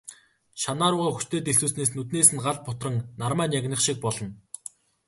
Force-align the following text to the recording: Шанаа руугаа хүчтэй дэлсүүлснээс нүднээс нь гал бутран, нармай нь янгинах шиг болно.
Шанаа 0.61 0.89
руугаа 0.91 1.13
хүчтэй 1.15 1.41
дэлсүүлснээс 1.43 1.91
нүднээс 1.93 2.29
нь 2.31 2.43
гал 2.45 2.57
бутран, 2.65 2.95
нармай 3.21 3.47
нь 3.47 3.55
янгинах 3.57 3.81
шиг 3.83 3.97
болно. 4.03 4.27